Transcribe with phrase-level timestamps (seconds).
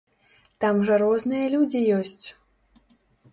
[0.63, 2.25] Там жа розныя людзі ёсць.